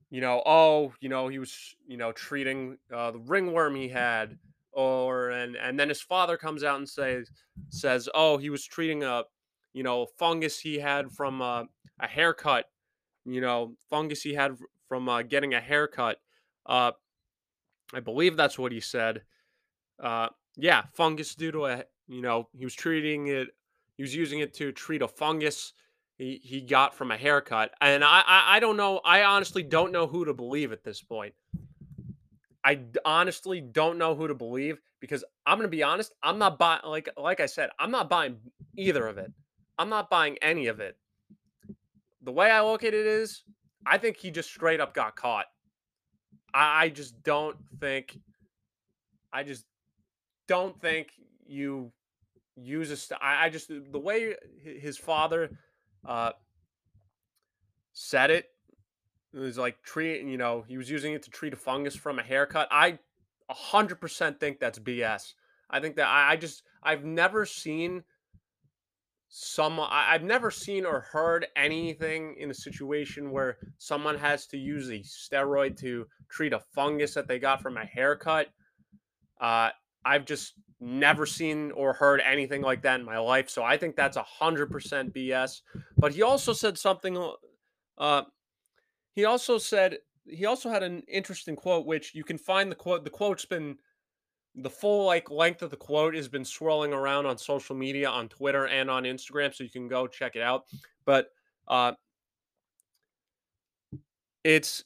you 0.10 0.22
know 0.22 0.42
oh 0.46 0.94
you 1.00 1.10
know 1.10 1.28
he 1.28 1.40
was 1.40 1.76
you 1.88 1.98
know 1.98 2.12
treating 2.12 2.78
uh, 2.94 3.12
the 3.12 3.20
ringworm 3.20 3.76
he 3.76 3.88
had 3.88 4.38
or 4.72 5.30
and 5.30 5.56
and 5.56 5.80
then 5.80 5.90
his 5.90 6.02
father 6.02 6.38
comes 6.38 6.64
out 6.64 6.78
and 6.78 6.88
says 6.88 7.30
says 7.70 8.08
oh 8.14 8.38
he 8.38 8.50
was 8.50 8.66
treating 8.66 9.04
a 9.04 9.24
you 9.74 9.84
know 9.84 10.06
fungus 10.18 10.60
he 10.60 10.80
had 10.80 11.12
from 11.12 11.42
uh, 11.42 11.64
a 12.00 12.08
haircut 12.08 12.66
you 13.26 13.42
know 13.42 13.74
fungus 13.90 14.22
he 14.22 14.34
had 14.34 14.58
from 14.88 15.10
uh, 15.10 15.22
getting 15.22 15.54
a 15.54 15.62
haircut 15.62 16.18
uh, 16.66 16.92
I 17.94 18.00
believe 18.00 18.36
that's 18.36 18.60
what 18.60 18.72
he 18.72 18.80
said 18.80 19.22
uh, 20.02 20.28
yeah, 20.56 20.84
fungus 20.94 21.36
due 21.36 21.52
to 21.52 21.66
a 21.66 21.84
you 22.08 22.22
know 22.22 22.50
he 22.54 22.66
was 22.66 22.74
treating 22.74 23.28
it. 23.28 23.50
He 23.96 24.04
was 24.04 24.16
using 24.16 24.40
it 24.40 24.54
to 24.56 24.72
treat 24.72 25.02
a 25.02 25.08
fungus 25.08 25.74
he 26.18 26.42
he 26.44 26.62
got 26.62 26.96
from 26.96 27.12
a 27.12 27.18
haircut, 27.18 27.72
and 27.80 28.04
I 28.04 28.22
I, 28.26 28.58
I 28.58 28.60
don't 28.60 28.78
know. 28.78 29.00
I 29.06 29.24
honestly 29.24 29.64
don't 29.64 29.92
know 29.92 30.08
who 30.08 30.26
to 30.26 30.34
believe 30.34 30.72
at 30.72 30.84
this 30.84 31.02
point. 31.02 31.34
I 32.64 32.80
honestly 33.06 33.62
don't 33.62 33.98
know 33.98 34.16
who 34.16 34.28
to 34.28 34.34
believe 34.36 34.82
because 35.00 35.24
I'm 35.46 35.58
gonna 35.58 35.68
be 35.68 35.84
honest. 35.84 36.14
I'm 36.24 36.40
not 36.40 36.58
buying 36.58 36.82
like 36.86 37.10
like 37.18 37.40
I 37.40 37.46
said. 37.46 37.70
I'm 37.80 37.92
not 37.92 38.10
buying 38.10 38.38
either 38.76 39.08
of 39.08 39.18
it. 39.18 39.32
I'm 39.78 39.90
not 39.90 40.10
buying 40.10 40.38
any 40.42 40.68
of 40.68 40.80
it. 40.80 40.98
The 42.24 42.32
way 42.32 42.50
I 42.50 42.64
look 42.64 42.84
at 42.84 42.96
it 42.96 43.06
is, 43.06 43.44
I 43.86 43.98
think 44.00 44.18
he 44.18 44.32
just 44.32 44.50
straight 44.50 44.82
up 44.82 44.94
got 44.94 45.16
caught. 45.16 45.46
I, 46.54 46.86
I 46.86 46.90
just 46.90 47.22
don't 47.24 47.58
think. 47.80 48.20
I 49.32 49.44
just 49.44 49.66
don't 50.48 50.80
think 50.82 51.10
you 51.46 51.92
use 52.56 52.90
a. 52.90 52.98
St- 52.98 53.22
I, 53.22 53.46
I 53.46 53.50
just 53.50 53.70
the 53.70 54.00
way 54.00 54.36
his 54.64 54.98
father 54.98 55.52
uh, 56.08 56.32
said 57.94 58.32
it, 58.32 58.46
it 59.34 59.40
was 59.40 59.58
like 59.58 59.84
treat. 59.84 60.24
You 60.24 60.38
know, 60.38 60.64
he 60.68 60.78
was 60.78 60.90
using 60.90 61.14
it 61.14 61.24
to 61.24 61.30
treat 61.30 61.54
a 61.54 61.58
fungus 61.58 61.96
from 61.96 62.20
a 62.20 62.24
haircut. 62.24 62.68
I 62.72 63.00
hundred 63.50 64.02
percent 64.02 64.40
think 64.40 64.60
that's 64.60 64.80
BS. 64.80 65.34
I 65.70 65.80
think 65.80 65.96
that 65.98 66.08
I, 66.08 66.32
I 66.32 66.36
just 66.38 66.64
I've 66.82 67.04
never 67.04 67.46
seen 67.46 68.04
someone 69.30 69.90
I've 69.92 70.24
never 70.24 70.50
seen 70.50 70.86
or 70.86 71.02
heard 71.02 71.48
anything 71.56 72.36
in 72.40 72.50
a 72.50 72.54
situation 72.54 73.32
where 73.32 73.58
someone 73.78 74.18
has 74.18 74.48
to 74.48 74.58
use 74.58 74.90
a 74.90 75.00
steroid 75.00 75.78
to 75.80 76.08
treat 76.30 76.54
a 76.54 76.60
fungus 76.74 77.14
that 77.14 77.28
they 77.28 77.40
got 77.40 77.62
from 77.62 77.78
a 77.78 77.86
haircut. 77.86 78.48
Uh, 79.40 79.70
I've 80.06 80.26
just 80.26 80.54
never 80.80 81.26
seen 81.26 81.72
or 81.72 81.94
heard 81.94 82.22
anything 82.22 82.62
like 82.62 82.82
that 82.84 83.00
in 83.00 83.06
my 83.06 83.18
life. 83.18 83.50
So 83.50 83.64
I 83.64 83.78
think 83.78 83.96
that's 83.96 84.18
a 84.18 84.24
hundred 84.24 84.72
percent 84.72 85.14
BS. 85.14 85.62
But 85.98 86.14
he 86.14 86.22
also 86.22 86.54
said 86.54 86.78
something. 86.78 87.34
Uh, 87.98 88.24
he 89.14 89.26
also 89.26 89.58
said 89.58 89.98
he 90.26 90.46
also 90.46 90.70
had 90.70 90.84
an 90.84 91.04
interesting 91.08 91.56
quote, 91.56 91.86
which 91.86 92.14
you 92.14 92.24
can 92.24 92.38
find 92.38 92.72
the 92.72 92.76
quote. 92.76 93.04
The 93.04 93.10
quote's 93.10 93.46
been 93.46 93.78
the 94.56 94.70
full 94.70 95.06
like 95.06 95.30
length 95.30 95.62
of 95.62 95.70
the 95.70 95.78
quote 95.78 96.16
has 96.16 96.28
been 96.28 96.46
swirling 96.46 96.94
around 96.94 97.26
on 97.26 97.38
social 97.38 97.76
media, 97.76 98.10
on 98.10 98.28
Twitter 98.28 98.68
and 98.68 98.90
on 98.90 99.04
Instagram, 99.04 99.54
so 99.54 99.64
you 99.64 99.70
can 99.70 99.88
go 99.88 100.08
check 100.08 100.36
it 100.36 100.42
out. 100.42 100.66
But 101.06 101.30
uh, 101.68 101.94
it's 104.44 104.84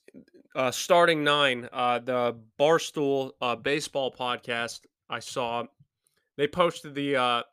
uh, 0.56 0.72
starting 0.72 1.24
nine, 1.24 1.70
uh, 1.72 2.00
the 2.00 2.38
Barstool 2.60 3.32
uh, 3.42 3.56
baseball 3.56 4.14
podcast 4.14 4.82
I 5.10 5.20
saw 5.20 5.66
they 6.38 6.48
posted 6.48 6.96
the 6.96 7.16
uh, 7.16 7.44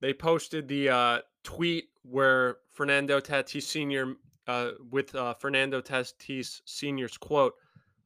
they 0.00 0.12
posted 0.12 0.68
the 0.68 0.88
uh, 0.88 1.18
tweet 1.44 1.86
where 2.02 2.58
Fernando 2.70 3.20
Tatis 3.20 3.62
Sr. 3.62 4.14
Uh, 4.46 4.70
with 4.90 5.14
uh, 5.14 5.34
Fernando 5.34 5.80
Tatis 5.80 6.60
Sr.'s 6.64 7.18
quote 7.18 7.54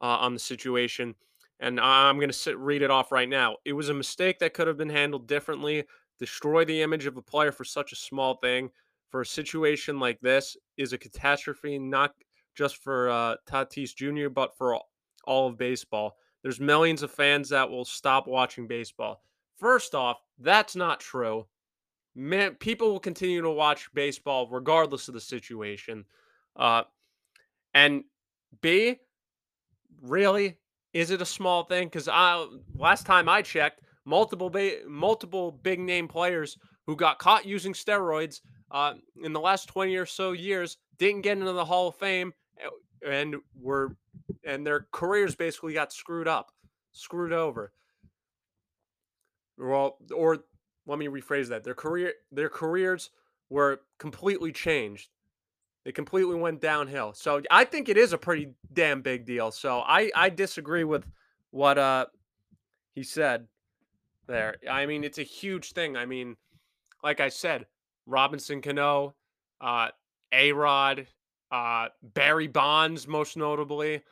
uh, 0.01 0.19
on 0.19 0.33
the 0.35 0.41
situation, 0.41 1.15
and 1.61 1.79
I'm 1.79 2.19
going 2.19 2.31
to 2.31 2.57
read 2.57 2.83
it 2.83 2.91
off 2.91 3.13
right 3.13 3.29
now. 3.29 3.57
It 3.65 3.75
was 3.75 3.89
a 3.89 3.95
mistake 3.95 4.39
that 4.41 4.55
could 4.55 4.67
have 4.67 4.79
been 4.79 4.91
handled 4.91 5.29
differently. 5.29 5.85
Destroy 6.19 6.65
the 6.65 6.83
image 6.83 7.07
of 7.07 7.17
a 7.17 7.23
player 7.23 7.53
for 7.53 7.65
such 7.65 7.93
a 7.93 7.97
small 7.97 8.37
thing, 8.37 8.71
for 9.11 9.21
a 9.21 9.27
situation 9.27 10.01
like 10.01 10.21
this, 10.21 10.57
is 10.77 10.93
a 10.93 10.99
catastrophe, 10.99 11.79
not 11.79 12.15
just 12.55 12.79
for 12.79 13.11
uh, 13.11 13.37
Tatis 13.49 13.95
Jr., 13.95 14.29
but 14.29 14.57
for 14.57 14.79
all 15.25 15.49
of 15.49 15.59
baseball. 15.59 16.17
There's 16.43 16.61
millions 16.61 17.03
of 17.03 17.11
fans 17.11 17.49
that 17.51 17.71
will 17.71 17.85
stop 17.85 18.27
watching 18.27 18.67
baseball. 18.67 19.23
First 19.63 19.95
off, 19.95 20.21
that's 20.41 20.75
not 20.75 20.99
true. 20.99 21.47
Man, 22.17 22.57
people 22.57 22.91
will 22.91 22.99
continue 22.99 23.41
to 23.43 23.51
watch 23.51 23.89
baseball 23.95 24.49
regardless 24.51 25.07
of 25.07 25.15
the 25.15 25.21
situation. 25.21 26.05
Uh, 26.57 26.83
and 27.73 28.03
B, 28.61 28.99
really, 30.03 30.59
is 30.93 31.13
it 31.13 31.23
a 31.23 31.25
small 31.27 31.63
thing? 31.63 31.87
Because 31.87 32.09
I 32.09 32.45
last 32.77 33.07
time 33.07 33.29
I 33.29 33.41
checked, 33.41 33.83
multiple 34.05 34.51
ba- 34.51 34.81
multiple 34.89 35.53
big 35.53 35.79
name 35.79 36.09
players 36.09 36.59
who 36.89 36.97
got 36.97 37.21
caught 37.21 37.47
using 37.47 37.73
steroids 37.73 38.41
uh, 38.73 38.95
in 39.23 39.33
the 39.33 39.41
last 39.41 39.69
twenty 39.69 39.95
or 39.95 40.07
so 40.07 40.33
years 40.33 40.77
didn't 40.99 41.23
get 41.23 41.39
into 41.39 41.53
the 41.53 41.65
Hall 41.65 41.87
of 41.87 41.95
Fame 41.95 42.33
and 43.07 43.37
were 43.55 43.97
and 44.45 44.67
their 44.67 44.89
careers 44.91 45.37
basically 45.37 45.75
got 45.75 45.93
screwed 45.93 46.27
up, 46.27 46.51
screwed 46.91 47.33
over. 47.33 47.73
Well, 49.63 49.97
or 50.15 50.39
let 50.87 50.99
me 50.99 51.07
rephrase 51.07 51.49
that. 51.49 51.65
Their 51.65 51.75
career 51.75 52.13
their 52.31 52.49
careers 52.49 53.11
were 53.49 53.81
completely 53.99 54.53
changed. 54.53 55.11
They 55.85 55.93
completely 55.93 56.37
went 56.37 56.61
downhill. 56.61 57.13
So 57.15 57.43
I 57.51 57.65
think 57.65 57.89
it 57.89 57.97
is 57.97 58.13
a 58.13 58.19
pretty 58.19 58.55
damn 58.73 59.03
big 59.03 59.25
deal. 59.25 59.51
So 59.51 59.81
I 59.81 60.11
I 60.15 60.29
disagree 60.31 60.85
with 60.85 61.07
what 61.51 61.79
uh 61.79 62.07
he 62.95 63.03
said 63.03 63.47
there. 64.27 64.57
I 64.71 64.87
mean, 64.87 65.05
it's 65.05 65.19
a 65.19 65.23
huge 65.23 65.73
thing. 65.73 65.97
I 65.97 66.07
mean, 66.07 66.37
like 67.03 67.21
I 67.21 67.29
said, 67.29 67.67
Robinson 68.07 68.61
Cano, 68.61 69.15
uh, 69.61 69.89
A 70.33 70.53
Rod, 70.53 71.07
uh, 71.51 71.89
Barry 72.03 72.49
Bonds, 72.49 73.07
most 73.07 73.37
notably. 73.37 74.03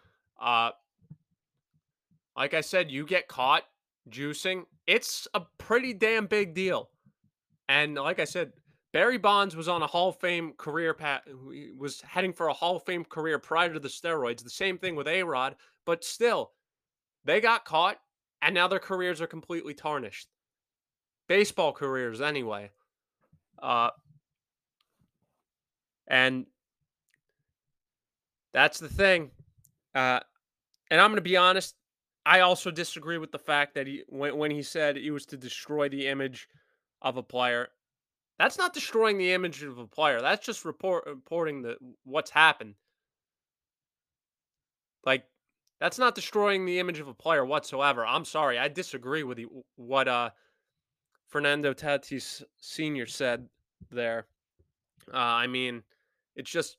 Uh, 0.41 0.71
like 2.37 2.55
I 2.55 2.61
said, 2.63 2.91
you 2.91 3.05
get 3.05 3.29
caught 3.29 3.65
juicing, 4.09 4.65
it's 4.91 5.29
a 5.35 5.43
pretty 5.57 5.95
damn 5.95 6.27
big 6.27 6.53
deal. 6.53 6.91
And 7.69 7.95
like 7.95 8.19
I 8.19 8.25
said, 8.25 8.53
Barry 8.93 9.19
Bonds 9.19 9.55
was 9.55 9.69
on 9.69 9.83
a 9.83 9.87
Hall 9.87 10.09
of 10.09 10.17
Fame 10.17 10.53
career 10.59 10.95
path, 10.95 11.23
was 11.79 12.01
heading 12.01 12.33
for 12.33 12.49
a 12.49 12.53
Hall 12.53 12.75
of 12.75 12.83
Fame 12.83 13.05
career 13.05 13.39
prior 13.39 13.73
to 13.73 13.79
the 13.79 13.89
steroids. 13.89 14.43
The 14.43 14.51
same 14.51 14.79
thing 14.79 14.97
with 14.97 15.07
A 15.07 15.23
Rod, 15.23 15.55
but 15.87 16.03
still, 16.03 16.51
they 17.25 17.41
got 17.41 17.65
caught 17.65 17.99
and 18.43 18.53
now 18.53 18.67
their 18.67 18.81
careers 18.81 19.21
are 19.21 19.29
completely 19.29 19.75
tarnished. 19.75 20.27
Baseball 21.29 21.73
careers, 21.73 22.21
anyway. 22.21 22.73
Uh, 23.63 23.91
and 26.09 26.47
that's 28.53 28.81
the 28.81 28.89
thing. 28.89 29.31
Uh, 29.95 30.19
and 30.91 31.01
I'm 31.01 31.11
going 31.11 31.17
to 31.17 31.23
be 31.23 31.37
honest, 31.37 31.77
I 32.31 32.41
also 32.41 32.71
disagree 32.71 33.19
with 33.19 33.33
the 33.33 33.41
fact 33.41 33.75
that 33.75 33.89
he 33.89 34.05
when, 34.07 34.37
when 34.39 34.51
he 34.53 34.63
said 34.63 34.97
it 34.97 35.11
was 35.11 35.27
to 35.27 35.37
destroy 35.37 35.89
the 35.89 36.07
image 36.07 36.49
of 37.03 37.17
a 37.17 37.25
player. 37.25 37.71
That's 38.39 38.57
not 38.57 38.73
destroying 38.73 39.19
the 39.19 39.33
image 39.33 39.65
of 39.65 39.79
a 39.79 39.87
player. 39.89 40.21
That's 40.21 40.47
just 40.47 40.65
report, 40.65 41.07
reporting 41.07 41.63
the 41.63 41.77
what's 42.05 42.31
happened. 42.31 42.77
Like 45.05 45.25
that's 45.81 45.99
not 45.99 46.15
destroying 46.15 46.67
the 46.67 46.79
image 46.79 47.01
of 47.01 47.09
a 47.09 47.15
player 47.15 47.45
whatsoever. 47.45 48.07
I'm 48.07 48.25
sorry, 48.25 48.61
I 48.61 48.69
disagree 48.69 49.25
with 49.25 49.41
what 49.75 50.07
uh 50.07 50.31
Fernando 51.27 51.75
Tatis 51.75 52.45
Sr. 52.59 53.07
said 53.07 53.49
there. 53.91 54.27
Uh, 55.13 55.17
I 55.17 55.49
mean, 55.49 55.83
it's 56.37 56.51
just 56.51 56.77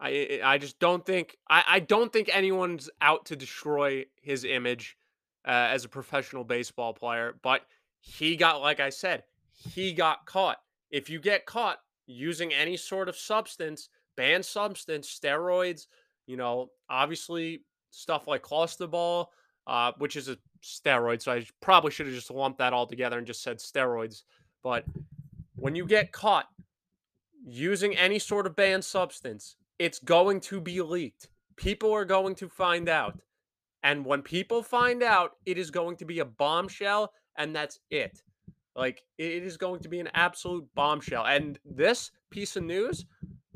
I 0.00 0.40
I 0.44 0.58
just 0.58 0.78
don't 0.78 1.04
think 1.06 1.36
I, 1.48 1.64
I 1.66 1.80
don't 1.80 2.12
think 2.12 2.28
anyone's 2.32 2.90
out 3.00 3.26
to 3.26 3.36
destroy 3.36 4.04
his 4.20 4.44
image 4.44 4.96
uh, 5.46 5.68
as 5.70 5.84
a 5.84 5.88
professional 5.88 6.44
baseball 6.44 6.92
player. 6.92 7.34
But 7.42 7.62
he 8.00 8.36
got, 8.36 8.60
like 8.60 8.80
I 8.80 8.90
said, 8.90 9.24
he 9.72 9.92
got 9.92 10.26
caught. 10.26 10.58
If 10.90 11.08
you 11.08 11.20
get 11.20 11.46
caught 11.46 11.78
using 12.06 12.52
any 12.52 12.76
sort 12.76 13.08
of 13.08 13.16
substance, 13.16 13.88
banned 14.16 14.44
substance, 14.44 15.08
steroids, 15.08 15.86
You 16.26 16.36
know, 16.36 16.70
obviously 16.88 17.62
stuff 17.90 18.26
like 18.26 18.42
clostebol, 18.42 19.26
uh, 19.66 19.92
which 19.98 20.16
is 20.16 20.28
a 20.28 20.38
steroid, 20.62 21.22
so 21.22 21.32
I 21.32 21.46
probably 21.60 21.90
should 21.90 22.06
have 22.06 22.14
just 22.14 22.30
lumped 22.30 22.58
that 22.58 22.72
all 22.72 22.86
together 22.86 23.18
and 23.18 23.26
just 23.26 23.42
said 23.42 23.58
steroids. 23.58 24.22
But 24.62 24.84
when 25.56 25.74
you 25.74 25.86
get 25.86 26.12
caught 26.12 26.46
using 27.44 27.96
any 27.96 28.18
sort 28.18 28.46
of 28.46 28.56
banned 28.56 28.84
substance, 28.84 29.56
it's 29.78 29.98
going 29.98 30.40
to 30.40 30.60
be 30.60 30.80
leaked. 30.80 31.28
People 31.56 31.92
are 31.92 32.04
going 32.04 32.34
to 32.36 32.48
find 32.48 32.88
out. 32.88 33.20
And 33.82 34.04
when 34.04 34.22
people 34.22 34.62
find 34.62 35.02
out, 35.02 35.32
it 35.44 35.58
is 35.58 35.70
going 35.70 35.96
to 35.98 36.04
be 36.04 36.20
a 36.20 36.24
bombshell, 36.24 37.12
and 37.36 37.54
that's 37.54 37.80
it. 37.90 38.22
Like, 38.74 39.02
it 39.18 39.42
is 39.42 39.56
going 39.56 39.80
to 39.80 39.88
be 39.88 40.00
an 40.00 40.08
absolute 40.14 40.66
bombshell. 40.74 41.26
And 41.26 41.58
this 41.64 42.10
piece 42.30 42.56
of 42.56 42.64
news, 42.64 43.04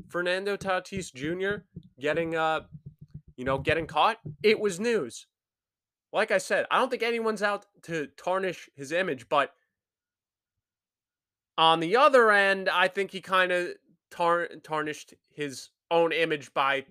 Fernando 0.07 0.55
Tatis 0.55 1.13
Jr. 1.13 1.63
getting, 1.99 2.35
uh, 2.35 2.61
you 3.35 3.43
know, 3.43 3.57
getting 3.57 3.87
caught, 3.87 4.17
it 4.43 4.59
was 4.59 4.79
news. 4.79 5.25
Like 6.13 6.31
I 6.31 6.37
said, 6.37 6.65
I 6.71 6.77
don't 6.77 6.89
think 6.89 7.03
anyone's 7.03 7.43
out 7.43 7.65
to 7.83 8.07
tarnish 8.17 8.69
his 8.75 8.91
image, 8.91 9.29
but 9.29 9.53
on 11.57 11.79
the 11.79 11.97
other 11.97 12.31
end, 12.31 12.69
I 12.69 12.87
think 12.87 13.11
he 13.11 13.21
kind 13.21 13.51
of 13.51 13.69
tar- 14.09 14.49
tarnished 14.63 15.13
his 15.29 15.69
own 15.91 16.11
image 16.11 16.53
by 16.53 16.85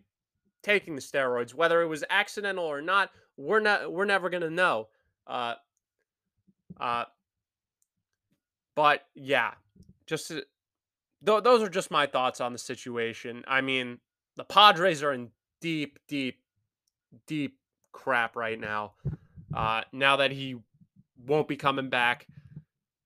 taking 0.62 0.94
the 0.94 1.00
steroids. 1.00 1.54
Whether 1.54 1.82
it 1.82 1.86
was 1.86 2.04
accidental 2.10 2.64
or 2.64 2.80
not, 2.80 3.10
we're 3.36 3.60
not 3.60 3.92
we're 3.92 4.04
never 4.04 4.30
gonna 4.30 4.50
know. 4.50 4.88
Uh, 5.26 5.54
uh, 6.80 7.04
but 8.74 9.04
yeah, 9.14 9.52
just 10.06 10.28
th- 10.28 10.44
those 11.22 11.62
are 11.62 11.68
just 11.68 11.90
my 11.90 12.06
thoughts 12.06 12.40
on 12.40 12.52
the 12.52 12.58
situation. 12.58 13.44
I 13.46 13.60
mean, 13.60 13.98
the 14.36 14.44
Padres 14.44 15.02
are 15.02 15.12
in 15.12 15.30
deep, 15.60 15.98
deep, 16.08 16.40
deep 17.26 17.58
crap 17.92 18.36
right 18.36 18.58
now. 18.58 18.92
Uh, 19.52 19.82
now 19.92 20.16
that 20.16 20.30
he 20.30 20.56
won't 21.26 21.48
be 21.48 21.56
coming 21.56 21.88
back 21.88 22.26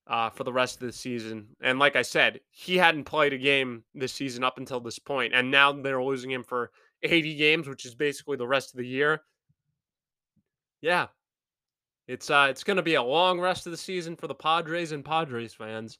uh, 0.06 0.30
for 0.30 0.44
the 0.44 0.52
rest 0.52 0.80
of 0.80 0.86
the 0.86 0.92
season. 0.92 1.48
And 1.60 1.78
like 1.78 1.96
I 1.96 2.02
said, 2.02 2.40
he 2.50 2.76
hadn't 2.76 3.04
played 3.04 3.32
a 3.32 3.38
game 3.38 3.84
this 3.94 4.12
season 4.12 4.44
up 4.44 4.58
until 4.58 4.80
this 4.80 4.98
point, 4.98 5.34
and 5.34 5.50
now 5.50 5.72
they're 5.72 6.02
losing 6.02 6.30
him 6.30 6.42
for 6.42 6.70
80 7.02 7.34
games, 7.36 7.68
which 7.68 7.84
is 7.84 7.94
basically 7.94 8.36
the 8.36 8.46
rest 8.46 8.72
of 8.72 8.78
the 8.78 8.86
year. 8.86 9.22
Yeah, 10.80 11.08
it's 12.08 12.30
uh, 12.30 12.48
it's 12.50 12.64
going 12.64 12.76
to 12.76 12.82
be 12.82 12.96
a 12.96 13.02
long 13.02 13.38
rest 13.38 13.66
of 13.66 13.70
the 13.70 13.78
season 13.78 14.16
for 14.16 14.26
the 14.26 14.34
Padres 14.34 14.92
and 14.92 15.04
Padres 15.04 15.54
fans. 15.54 15.98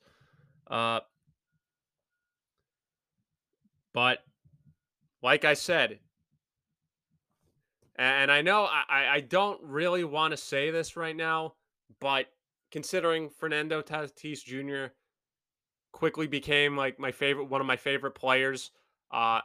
Uh, 0.69 1.01
but 3.95 4.19
like 5.23 5.45
I 5.45 5.55
said, 5.55 6.01
and 7.97 8.33
I 8.33 8.43
know 8.43 8.65
I, 8.65 9.07
I 9.13 9.21
don't 9.21 9.61
really 9.63 10.03
want 10.03 10.33
to 10.33 10.37
say 10.37 10.71
this 10.71 10.97
right 10.97 11.15
now, 11.15 11.55
but 12.01 12.27
considering 12.73 13.29
Fernando 13.29 13.83
Tatis 13.83 14.43
Jr. 14.43 14.93
quickly 15.93 16.27
became 16.27 16.77
like 16.77 16.99
my 16.99 17.13
favorite, 17.13 17.45
one 17.45 17.61
of 17.61 17.67
my 17.67 17.77
favorite 17.77 18.15
players 18.15 18.73
uh, 19.13 19.41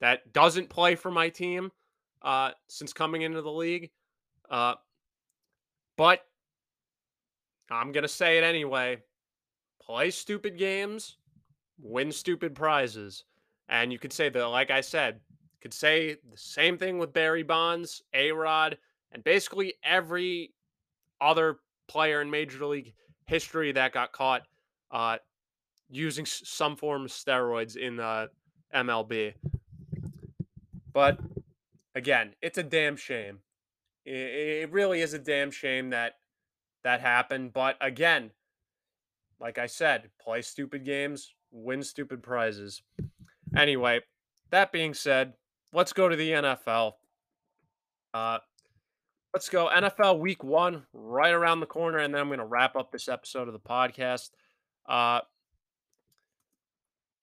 that 0.00 0.32
doesn't 0.32 0.70
play 0.70 0.94
for 0.94 1.10
my 1.10 1.28
team 1.28 1.70
uh, 2.22 2.52
since 2.68 2.92
coming 2.92 3.22
into 3.22 3.42
the 3.42 3.50
league. 3.50 3.90
Uh, 4.48 4.74
but 5.96 6.24
I'm 7.70 7.92
going 7.92 8.02
to 8.02 8.08
say 8.08 8.38
it 8.38 8.44
anyway 8.44 8.98
play 9.82 10.10
stupid 10.10 10.58
games, 10.58 11.16
win 11.80 12.12
stupid 12.12 12.54
prizes. 12.54 13.24
And 13.70 13.90
you 13.90 13.98
could 13.98 14.12
say 14.12 14.28
that, 14.28 14.46
like 14.46 14.70
I 14.70 14.82
said, 14.82 15.20
could 15.62 15.72
say 15.72 16.14
the 16.30 16.36
same 16.36 16.76
thing 16.76 16.98
with 16.98 17.12
Barry 17.12 17.42
Bonds, 17.42 18.02
A 18.12 18.30
Rod, 18.32 18.76
and 19.12 19.24
basically 19.24 19.74
every 19.82 20.52
other 21.20 21.58
player 21.88 22.20
in 22.20 22.30
Major 22.30 22.64
League 22.66 22.94
history 23.26 23.72
that 23.72 23.92
got 23.92 24.12
caught 24.12 24.42
uh, 24.90 25.18
using 25.90 26.26
some 26.26 26.76
form 26.76 27.04
of 27.04 27.10
steroids 27.10 27.76
in 27.76 27.98
uh, 28.00 28.26
MLB. 28.74 29.34
But 30.92 31.18
again, 31.94 32.34
it's 32.42 32.58
a 32.58 32.62
damn 32.62 32.96
shame. 32.96 33.40
It, 34.04 34.70
really 34.70 35.02
is 35.02 35.12
a 35.12 35.18
damn 35.18 35.50
shame 35.50 35.90
that 35.90 36.14
that 36.82 37.00
happened. 37.00 37.52
But 37.52 37.76
again, 37.80 38.30
like 39.38 39.58
I 39.58 39.66
said, 39.66 40.08
play 40.18 40.40
stupid 40.40 40.84
games, 40.84 41.34
win 41.50 41.82
stupid 41.82 42.22
prizes. 42.22 42.82
Anyway, 43.56 44.00
that 44.50 44.72
being 44.72 44.94
said, 44.94 45.34
let's 45.72 45.92
go 45.92 46.08
to 46.08 46.16
the 46.16 46.30
NFL. 46.30 46.92
Uh, 48.14 48.38
Let's 49.34 49.50
go. 49.50 49.68
NFL 49.68 50.20
week 50.20 50.42
one, 50.42 50.84
right 50.92 51.32
around 51.32 51.60
the 51.60 51.66
corner, 51.66 51.98
and 51.98 52.14
then 52.14 52.20
I'm 52.20 52.28
going 52.28 52.38
to 52.38 52.46
wrap 52.46 52.76
up 52.76 52.90
this 52.90 53.08
episode 53.08 53.46
of 53.46 53.52
the 53.52 53.60
podcast. 53.60 54.30
Uh, 54.88 55.20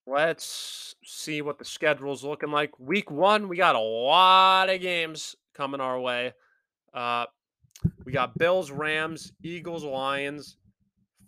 let's 0.06 0.94
see 1.04 1.42
what 1.42 1.58
the 1.58 1.64
schedule's 1.64 2.22
looking 2.22 2.52
like. 2.52 2.78
Week 2.78 3.10
one, 3.10 3.48
we 3.48 3.56
got 3.56 3.74
a 3.74 3.80
lot 3.80 4.70
of 4.70 4.80
games 4.80 5.34
coming 5.52 5.80
our 5.80 5.98
way. 5.98 6.32
Uh, 6.94 7.26
we 8.04 8.12
got 8.12 8.38
Bills, 8.38 8.70
Rams, 8.70 9.32
Eagles, 9.42 9.82
Lions, 9.84 10.58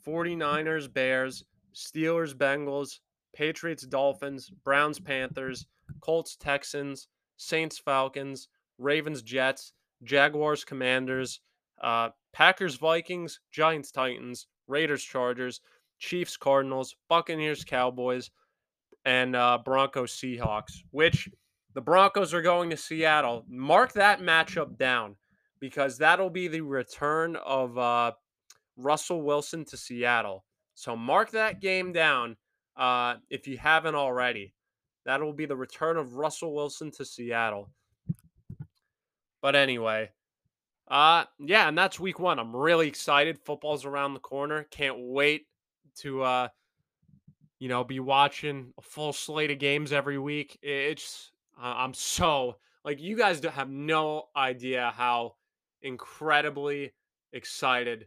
49ers, 0.07 0.93
Bears, 0.93 1.45
Steelers, 1.75 2.35
Bengals, 2.35 3.01
Patriots, 3.35 3.83
Dolphins, 3.83 4.49
Browns, 4.65 5.01
Panthers, 5.01 5.67
Colts, 6.01 6.37
Texans, 6.37 7.09
Saints, 7.37 7.79
Falcons, 7.79 8.49
Ravens, 8.79 9.23
Jets, 9.23 9.73
Jaguars, 10.03 10.65
Commanders, 10.65 11.41
uh, 11.83 12.11
Packers, 12.33 12.77
Vikings, 12.77 13.41
Giants, 13.53 13.91
Titans, 13.91 14.47
Raiders, 14.67 15.03
Chargers, 15.03 15.61
Chiefs, 15.99 16.37
Cardinals, 16.37 16.95
Buccaneers, 17.09 17.65
Cowboys, 17.65 18.31
and 19.05 19.35
uh, 19.35 19.59
Broncos, 19.65 20.13
Seahawks, 20.13 20.83
which 20.91 21.29
the 21.75 21.81
Broncos 21.81 22.35
are 22.35 22.43
going 22.43 22.71
to 22.71 22.77
Seattle. 22.77 23.45
Mark 23.49 23.93
that 23.95 24.21
matchup 24.21 24.77
down 24.77 25.17
because 25.61 25.99
that'll 25.99 26.31
be 26.31 26.49
the 26.49 26.61
return 26.61 27.37
of 27.45 27.77
uh, 27.79 28.13
Russell 28.77 29.23
Wilson 29.23 29.65
to 29.67 29.77
Seattle. 29.77 30.45
So 30.75 30.97
mark 30.97 31.31
that 31.33 31.61
game 31.61 31.93
down 31.93 32.37
uh, 32.77 33.17
if 33.31 33.49
you 33.49 33.59
haven't 33.59 33.97
already. 33.97 34.55
That'll 35.05 35.33
be 35.33 35.47
the 35.47 35.57
return 35.57 35.97
of 35.97 36.17
Russell 36.17 36.55
Wilson 36.55 36.91
to 36.93 37.05
Seattle. 37.05 37.71
But 39.41 39.55
anyway, 39.55 40.11
uh 40.89 41.25
yeah, 41.39 41.69
and 41.69 41.77
that's 41.77 42.01
week 42.01 42.19
1. 42.19 42.39
I'm 42.39 42.55
really 42.55 42.89
excited. 42.89 43.39
Football's 43.39 43.85
around 43.85 44.15
the 44.15 44.21
corner. 44.21 44.65
Can't 44.71 44.97
wait 44.99 45.47
to 45.97 46.23
uh 46.23 46.49
you 47.59 47.69
know, 47.69 47.83
be 47.83 47.99
watching 47.99 48.73
a 48.79 48.83
full 48.83 49.13
slate 49.13 49.51
of 49.51 49.59
games 49.59 49.93
every 49.93 50.19
week. 50.19 50.59
It's 50.63 51.33
uh, 51.61 51.75
I'm 51.77 51.95
so 51.95 52.57
like 52.85 53.01
you 53.01 53.17
guys 53.17 53.43
have 53.45 53.69
no 53.69 54.25
idea 54.37 54.93
how 54.97 55.35
incredibly 55.83 56.93
excited 57.33 58.07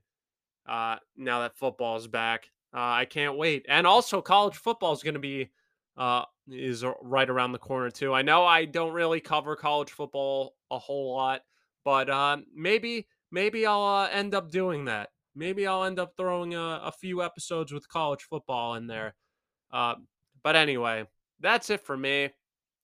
uh 0.67 0.97
now 1.17 1.41
that 1.41 1.57
football 1.57 1.97
is 1.97 2.07
back. 2.07 2.49
Uh, 2.73 2.79
I 2.79 3.05
can't 3.05 3.37
wait. 3.37 3.65
And 3.67 3.85
also 3.85 4.21
college 4.21 4.55
football 4.55 4.93
is 4.93 5.03
going 5.03 5.15
to 5.15 5.19
be 5.19 5.51
uh 5.97 6.23
is 6.49 6.83
right 7.01 7.29
around 7.29 7.51
the 7.51 7.59
corner 7.59 7.89
too. 7.89 8.13
I 8.13 8.21
know 8.21 8.45
I 8.45 8.65
don't 8.65 8.93
really 8.93 9.19
cover 9.19 9.55
college 9.55 9.91
football 9.91 10.55
a 10.69 10.79
whole 10.79 11.15
lot, 11.15 11.41
but 11.83 12.09
uh, 12.09 12.37
maybe 12.55 13.07
maybe 13.31 13.65
I'll 13.65 13.83
uh, 13.83 14.09
end 14.09 14.33
up 14.33 14.51
doing 14.51 14.85
that. 14.85 15.09
Maybe 15.35 15.65
I'll 15.65 15.85
end 15.85 15.99
up 15.99 16.13
throwing 16.17 16.55
a, 16.55 16.81
a 16.83 16.91
few 16.91 17.23
episodes 17.23 17.71
with 17.71 17.87
college 17.87 18.23
football 18.23 18.75
in 18.75 18.87
there. 18.87 19.15
Uh, 19.71 19.95
but 20.43 20.55
anyway, 20.55 21.05
that's 21.39 21.69
it 21.69 21.81
for 21.81 21.95
me. 21.95 22.29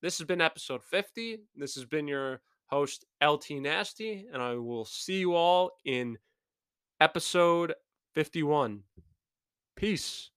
This 0.02 0.18
has 0.20 0.28
been 0.28 0.42
episode 0.42 0.84
50. 0.84 1.40
This 1.56 1.76
has 1.76 1.86
been 1.86 2.08
your 2.08 2.42
host, 2.68 3.06
LT 3.24 3.52
Nasty, 3.52 4.26
and 4.32 4.42
I 4.42 4.56
will 4.56 4.86
see 4.86 5.20
you 5.20 5.36
all 5.36 5.72
in 5.84 6.18
episode 7.02 7.74
51. 8.14 8.84
Peace. 9.76 10.32